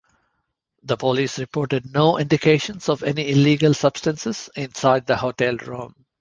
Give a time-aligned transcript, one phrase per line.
[0.81, 5.93] The police reported no indications of any illegal substances inside the hotel room.